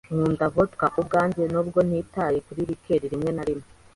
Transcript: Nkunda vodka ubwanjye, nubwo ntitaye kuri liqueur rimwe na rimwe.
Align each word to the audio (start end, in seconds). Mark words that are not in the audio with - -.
Nkunda 0.13 0.45
vodka 0.55 0.85
ubwanjye, 0.99 1.43
nubwo 1.51 1.79
ntitaye 1.87 2.37
kuri 2.45 2.61
liqueur 2.69 3.01
rimwe 3.13 3.31
na 3.33 3.43
rimwe. 3.47 3.67